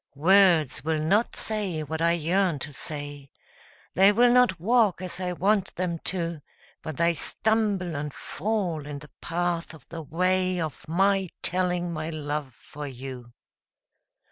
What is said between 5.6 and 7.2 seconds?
them to, But they